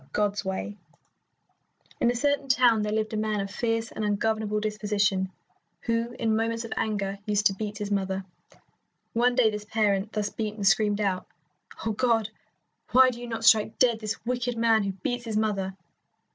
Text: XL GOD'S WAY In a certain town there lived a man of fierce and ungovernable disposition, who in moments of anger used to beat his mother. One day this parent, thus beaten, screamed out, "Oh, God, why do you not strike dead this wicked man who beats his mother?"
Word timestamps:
XL 0.01 0.07
GOD'S 0.13 0.43
WAY 0.45 0.77
In 1.99 2.09
a 2.09 2.15
certain 2.15 2.47
town 2.47 2.81
there 2.81 2.91
lived 2.91 3.13
a 3.13 3.17
man 3.17 3.39
of 3.39 3.51
fierce 3.51 3.91
and 3.91 4.03
ungovernable 4.03 4.59
disposition, 4.59 5.31
who 5.81 6.15
in 6.17 6.35
moments 6.35 6.65
of 6.65 6.73
anger 6.75 7.19
used 7.27 7.45
to 7.45 7.53
beat 7.53 7.77
his 7.77 7.91
mother. 7.91 8.25
One 9.13 9.35
day 9.35 9.51
this 9.51 9.63
parent, 9.65 10.11
thus 10.11 10.31
beaten, 10.31 10.63
screamed 10.63 11.01
out, 11.01 11.27
"Oh, 11.85 11.91
God, 11.91 12.29
why 12.93 13.11
do 13.11 13.21
you 13.21 13.27
not 13.27 13.45
strike 13.45 13.77
dead 13.77 13.99
this 13.99 14.25
wicked 14.25 14.57
man 14.57 14.81
who 14.81 14.93
beats 14.93 15.25
his 15.25 15.37
mother?" 15.37 15.77